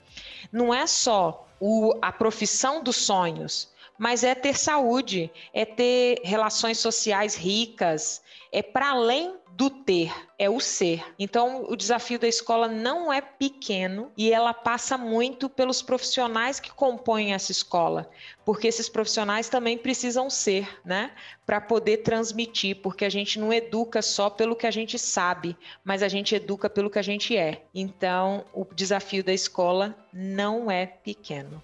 [0.52, 6.78] Não é só o, a profissão dos sonhos, mas é ter saúde, é ter relações
[6.78, 8.22] sociais ricas,
[8.52, 11.04] é para além do ter, é o ser.
[11.18, 16.72] Então, o desafio da escola não é pequeno e ela passa muito pelos profissionais que
[16.72, 18.10] compõem essa escola,
[18.44, 21.12] porque esses profissionais também precisam ser, né,
[21.46, 26.02] para poder transmitir, porque a gente não educa só pelo que a gente sabe, mas
[26.02, 27.64] a gente educa pelo que a gente é.
[27.74, 31.62] Então, o desafio da escola não é pequeno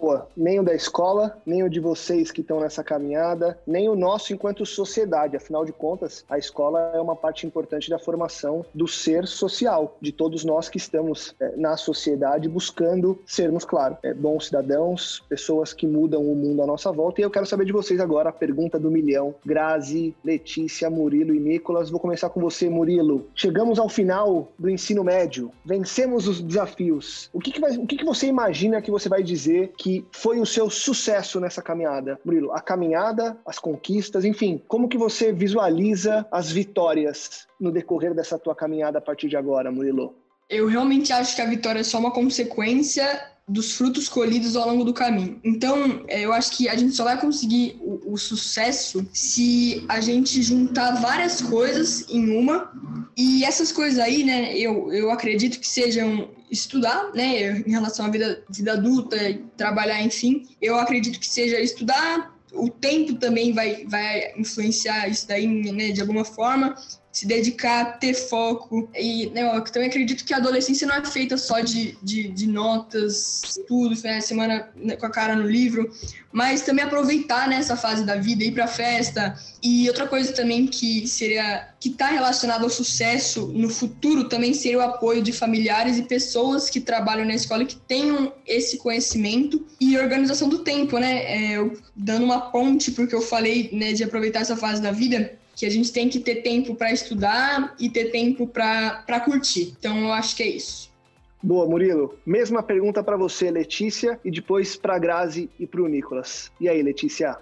[0.00, 3.96] boa, nem o da escola, nem o de vocês que estão nessa caminhada, nem o
[3.96, 5.36] nosso enquanto sociedade.
[5.36, 10.12] Afinal de contas, a escola é uma parte importante da formação do ser social, de
[10.12, 15.86] todos nós que estamos é, na sociedade buscando sermos, claro, é, bons cidadãos, pessoas que
[15.86, 17.20] mudam o mundo à nossa volta.
[17.20, 19.34] E eu quero saber de vocês agora a pergunta do milhão.
[19.44, 21.90] Grazi, Letícia, Murilo e Nicolas.
[21.90, 23.26] Vou começar com você, Murilo.
[23.34, 27.30] Chegamos ao final do ensino médio, vencemos os desafios.
[27.32, 30.04] O que, que, vai, o que, que você imagina que você vai dizer que que
[30.10, 32.18] foi o seu sucesso nessa caminhada?
[32.24, 38.36] Murilo, a caminhada, as conquistas, enfim, como que você visualiza as vitórias no decorrer dessa
[38.36, 40.12] tua caminhada a partir de agora, Murilo?
[40.50, 43.06] Eu realmente acho que a vitória é só uma consequência
[43.48, 45.40] dos frutos colhidos ao longo do caminho.
[45.44, 50.00] Então, é, eu acho que a gente só vai conseguir o, o sucesso se a
[50.00, 52.72] gente juntar várias coisas em uma
[53.16, 58.10] E essas coisas aí, né, eu, eu acredito que sejam estudar, né, em relação à
[58.10, 59.16] vida, vida adulta,
[59.56, 60.46] trabalhar, enfim.
[60.60, 66.00] Eu acredito que seja estudar, o tempo também vai, vai influenciar isso daí, né, de
[66.00, 66.74] alguma forma
[67.16, 68.90] se dedicar, ter foco.
[68.94, 72.46] E né, eu também acredito que a adolescência não é feita só de, de, de
[72.46, 75.90] notas, tudo, né, semana né, com a cara no livro,
[76.30, 79.34] mas também aproveitar nessa né, fase da vida, ir pra festa.
[79.62, 84.76] E outra coisa também que seria que está relacionado ao sucesso no futuro também seria
[84.76, 89.96] o apoio de familiares e pessoas que trabalham na escola que tenham esse conhecimento e
[89.96, 91.54] organização do tempo, né?
[91.54, 95.64] É, dando uma ponte porque eu falei né, de aproveitar essa fase da vida, que
[95.64, 99.74] a gente tem que ter tempo para estudar e ter tempo para curtir.
[99.78, 100.94] Então, eu acho que é isso.
[101.42, 102.18] Boa, Murilo.
[102.26, 106.52] Mesma pergunta para você, Letícia, e depois para Grazi e para o Nicolas.
[106.60, 107.38] E aí, Letícia?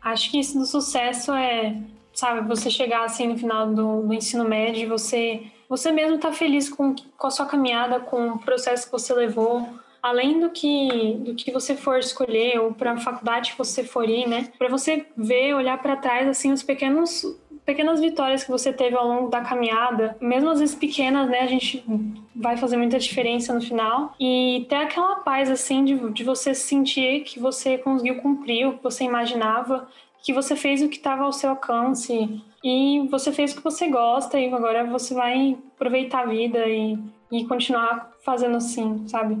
[0.00, 1.76] Acho que isso do sucesso é,
[2.14, 6.32] sabe, você chegar assim no final do, do ensino médio e você, você mesmo tá
[6.32, 9.68] feliz com, com a sua caminhada, com o processo que você levou,
[10.02, 14.08] além do que do que você for escolher ou para a faculdade que você for
[14.08, 14.50] ir, né?
[14.56, 17.24] Para você ver, olhar para trás assim os pequenos
[17.68, 21.46] pequenas vitórias que você teve ao longo da caminhada, mesmo às vezes pequenas, né, a
[21.46, 21.84] gente
[22.34, 24.14] vai fazer muita diferença no final.
[24.18, 28.82] E ter aquela paz, assim, de, de você sentir que você conseguiu cumprir o que
[28.82, 29.86] você imaginava,
[30.22, 33.86] que você fez o que estava ao seu alcance e você fez o que você
[33.88, 36.98] gosta e agora você vai aproveitar a vida e,
[37.30, 39.36] e continuar fazendo assim, sabe?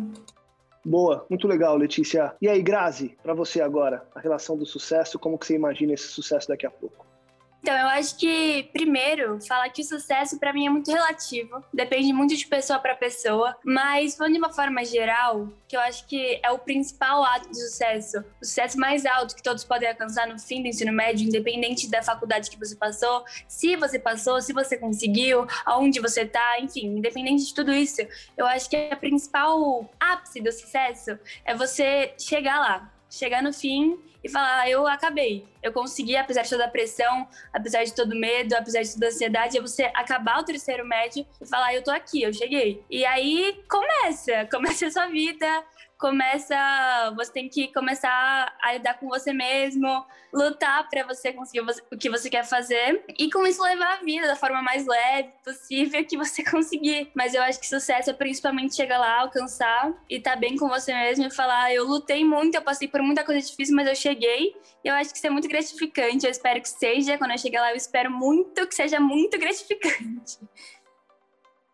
[0.84, 2.34] Boa, muito legal, Letícia.
[2.42, 6.08] E aí, Grazi, para você agora, a relação do sucesso, como que você imagina esse
[6.08, 7.07] sucesso daqui a pouco?
[7.60, 12.12] Então, eu acho que, primeiro, falar que o sucesso para mim é muito relativo, depende
[12.12, 16.40] muito de pessoa para pessoa, mas falando de uma forma geral, que eu acho que
[16.42, 20.38] é o principal ato de sucesso, o sucesso mais alto que todos podem alcançar no
[20.38, 24.78] fim do ensino médio, independente da faculdade que você passou, se você passou, se você
[24.78, 28.00] conseguiu, aonde você tá, enfim, independente de tudo isso,
[28.36, 33.98] eu acho que a principal ápice do sucesso é você chegar lá, chegar no fim
[34.28, 38.14] e falar: ah, eu acabei, eu consegui, apesar de toda a pressão, apesar de todo
[38.14, 41.82] medo, apesar de toda a ansiedade, é você acabar o terceiro médio e falar: eu
[41.82, 42.82] tô aqui, eu cheguei.
[42.90, 45.46] E aí começa, começa a sua vida,
[45.98, 46.56] começa,
[47.16, 52.08] você tem que começar a lidar com você mesmo, lutar para você conseguir o que
[52.08, 56.16] você quer fazer e com isso levar a vida da forma mais leve possível que
[56.16, 57.10] você conseguir.
[57.14, 60.68] Mas eu acho que sucesso é principalmente chegar lá, alcançar e estar tá bem com
[60.68, 63.96] você mesmo e falar: eu lutei muito, eu passei por muita coisa difícil, mas eu
[63.96, 64.54] cheguei.
[64.84, 66.24] E eu acho que isso é muito gratificante.
[66.24, 67.18] Eu espero que seja.
[67.18, 70.38] Quando eu chegar lá, eu espero muito que seja muito gratificante.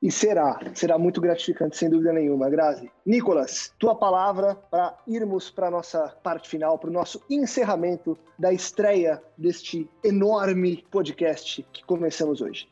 [0.05, 2.51] E será, será muito gratificante, sem dúvida nenhuma.
[2.51, 2.91] Grazi.
[3.07, 8.53] Nicolas, tua palavra para irmos para a nossa parte final, para o nosso encerramento da
[8.53, 12.69] estreia deste enorme podcast que começamos hoje.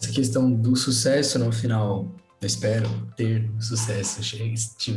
[0.00, 2.06] Essa questão do sucesso no final,
[2.40, 2.88] eu espero
[3.18, 4.22] ter sucesso,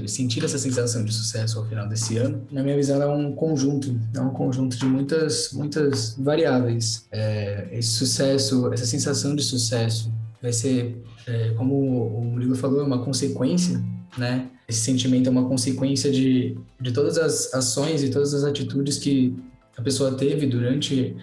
[0.07, 2.47] sentir essa sensação de sucesso ao final desse ano.
[2.49, 7.05] Na minha visão, é um conjunto, é um conjunto de muitas, muitas variáveis.
[7.11, 10.09] É, esse sucesso, essa sensação de sucesso
[10.41, 13.83] vai ser, é, como o Murilo falou, é uma consequência,
[14.17, 14.49] né?
[14.67, 19.35] Esse sentimento é uma consequência de, de todas as ações e todas as atitudes que
[19.77, 21.15] a pessoa teve durante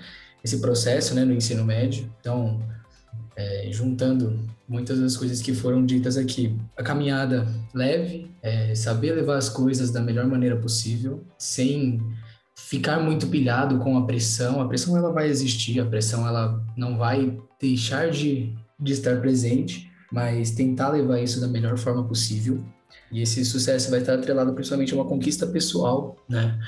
[0.43, 2.11] esse processo, né, no ensino médio.
[2.21, 2.61] Então,
[3.35, 4.39] é, juntando
[4.69, 9.91] muitas das coisas que foram ditas aqui, a caminhada leve, é, saber levar as coisas
[9.91, 12.01] da melhor maneira possível, sem
[12.57, 14.61] ficar muito pilhado com a pressão.
[14.61, 19.91] A pressão ela vai existir, a pressão ela não vai deixar de de estar presente,
[20.11, 22.63] mas tentar levar isso da melhor forma possível.
[23.11, 26.59] E esse sucesso vai estar atrelado principalmente a uma conquista pessoal, né?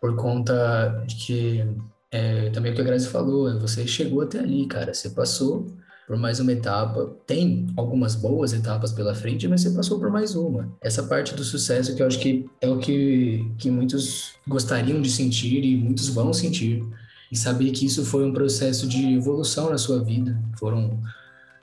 [0.00, 1.66] Por conta de que,
[2.10, 5.66] é, também o que a Grazi falou, você chegou até ali, cara, você passou
[6.08, 7.14] por mais uma etapa.
[7.26, 10.72] Tem algumas boas etapas pela frente, mas você passou por mais uma.
[10.80, 15.10] Essa parte do sucesso que eu acho que é o que, que muitos gostariam de
[15.10, 16.82] sentir e muitos vão sentir.
[17.30, 20.42] E saber que isso foi um processo de evolução na sua vida.
[20.58, 20.98] Foram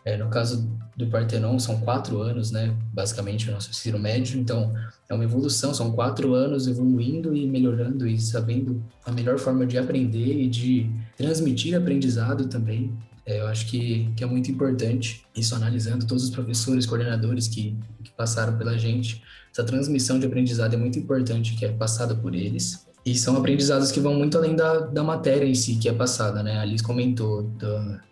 [0.05, 2.73] é, no caso do Partenon, são quatro anos, né?
[2.93, 4.39] Basicamente, o nosso ensino médio.
[4.39, 4.71] Então,
[5.09, 9.77] é uma evolução, são quatro anos evoluindo e melhorando e sabendo a melhor forma de
[9.79, 12.93] aprender e de transmitir aprendizado também.
[13.25, 17.75] É, eu acho que, que é muito importante isso, analisando todos os professores, coordenadores que,
[18.03, 19.23] que passaram pela gente.
[19.51, 22.85] Essa transmissão de aprendizado é muito importante, que é passada por eles.
[23.05, 26.41] E são aprendizados que vão muito além da, da matéria em si que é passada,
[26.41, 26.57] né?
[26.57, 27.51] A Liz comentou,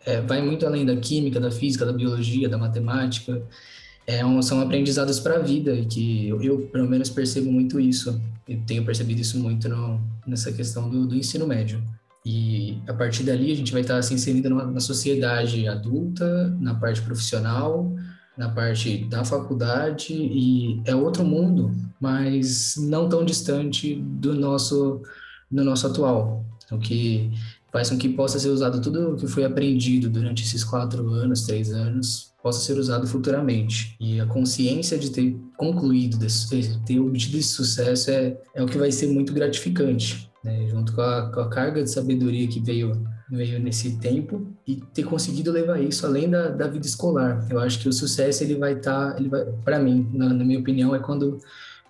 [0.05, 3.41] é, vai muito além da química, da física, da biologia, da matemática.
[4.05, 7.79] É um, são aprendizados para a vida e que eu, eu, pelo menos, percebo muito
[7.79, 8.21] isso.
[8.47, 11.81] Eu tenho percebido isso muito no, nessa questão do, do ensino médio.
[12.23, 17.01] E a partir dali a gente vai estar se inserindo na sociedade adulta, na parte
[17.01, 17.91] profissional,
[18.37, 25.01] na parte da faculdade e é outro mundo, mas não tão distante do nosso
[25.51, 27.31] do nosso atual, o que
[27.71, 31.43] faz com que possa ser usado tudo o que foi aprendido durante esses quatro anos,
[31.43, 33.95] três anos, possa ser usado futuramente.
[33.99, 38.77] E a consciência de ter concluído, de ter obtido esse sucesso é, é o que
[38.77, 40.67] vai ser muito gratificante, né?
[40.69, 42.91] junto com a, com a carga de sabedoria que veio
[43.33, 47.45] nesse tempo e ter conseguido levar isso além da, da vida escolar.
[47.49, 50.43] Eu acho que o sucesso ele vai estar, tá, ele vai, para mim, na, na,
[50.43, 51.39] minha opinião, é quando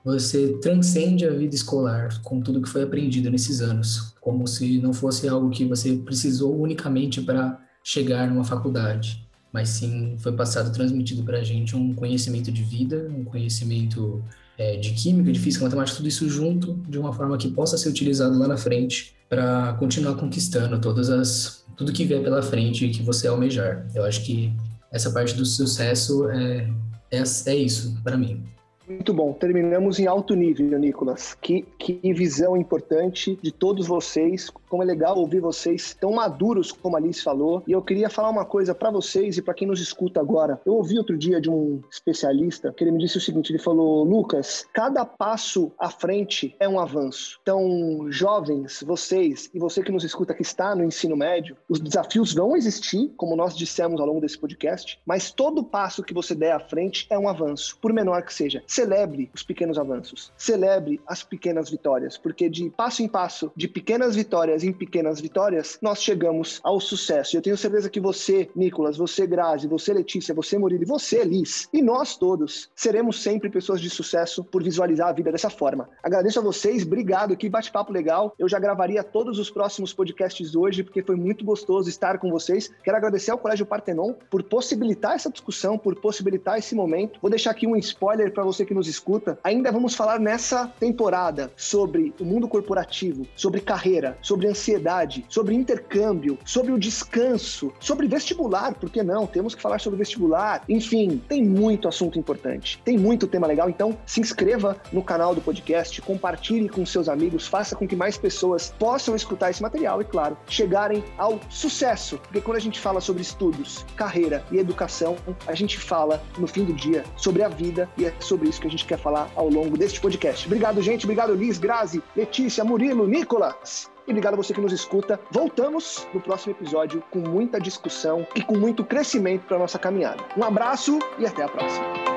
[0.04, 4.94] você transcende a vida escolar com tudo que foi aprendido nesses anos, como se não
[4.94, 11.24] fosse algo que você precisou unicamente para chegar numa faculdade, mas sim foi passado, transmitido
[11.24, 14.24] para a gente um conhecimento de vida, um conhecimento
[14.58, 17.90] é, de química, de física, matemática, tudo isso junto de uma forma que possa ser
[17.90, 22.92] utilizado lá na frente para continuar conquistando todas as tudo que vier pela frente e
[22.92, 23.88] que você almejar.
[23.96, 24.54] Eu acho que
[24.92, 26.70] essa parte do sucesso é
[27.14, 28.44] é, é isso para mim.
[28.88, 29.32] Muito bom.
[29.32, 31.38] Terminamos em alto nível, Nicolas.
[31.42, 34.50] Que, que visão importante de todos vocês.
[34.50, 37.64] Como é legal ouvir vocês tão maduros, como a Alice falou.
[37.66, 40.60] E eu queria falar uma coisa para vocês e para quem nos escuta agora.
[40.66, 44.04] Eu ouvi outro dia de um especialista que ele me disse o seguinte: ele falou,
[44.04, 47.40] Lucas, cada passo à frente é um avanço.
[47.42, 52.34] Então, jovens, vocês e você que nos escuta que está no ensino médio, os desafios
[52.34, 56.52] vão existir, como nós dissemos ao longo desse podcast, mas todo passo que você der
[56.52, 61.22] à frente é um avanço, por menor que seja celebre os pequenos avanços, celebre as
[61.22, 66.60] pequenas vitórias, porque de passo em passo, de pequenas vitórias em pequenas vitórias, nós chegamos
[66.64, 67.36] ao sucesso.
[67.36, 71.70] E eu tenho certeza que você, Nicolas, você, Grazi, você, Letícia, você, Murilo, você, Liz,
[71.72, 75.88] e nós todos seremos sempre pessoas de sucesso por visualizar a vida dessa forma.
[76.02, 78.34] Agradeço a vocês, obrigado, que bate-papo legal.
[78.40, 82.74] Eu já gravaria todos os próximos podcasts hoje, porque foi muito gostoso estar com vocês.
[82.84, 87.20] Quero agradecer ao Colégio Partenon por possibilitar essa discussão, por possibilitar esse momento.
[87.22, 90.68] Vou deixar aqui um spoiler para você você que nos escuta, ainda vamos falar nessa
[90.80, 98.08] temporada sobre o mundo corporativo, sobre carreira, sobre ansiedade, sobre intercâmbio, sobre o descanso, sobre
[98.08, 99.28] vestibular, por que não?
[99.28, 100.64] Temos que falar sobre vestibular.
[100.68, 105.42] Enfim, tem muito assunto importante, tem muito tema legal, então se inscreva no canal do
[105.42, 110.06] podcast, compartilhe com seus amigos, faça com que mais pessoas possam escutar esse material e,
[110.06, 112.18] claro, chegarem ao sucesso.
[112.18, 116.64] Porque quando a gente fala sobre estudos, carreira e educação, a gente fala, no fim
[116.64, 119.50] do dia, sobre a vida e é sobre isso que a gente quer falar ao
[119.50, 120.46] longo deste podcast.
[120.46, 121.06] Obrigado, gente.
[121.06, 123.92] Obrigado, Liz, Grazi, Letícia, Murilo, Nicolas.
[124.08, 125.20] E obrigado a você que nos escuta.
[125.32, 130.24] Voltamos no próximo episódio com muita discussão e com muito crescimento para nossa caminhada.
[130.38, 132.13] Um abraço e até a próxima.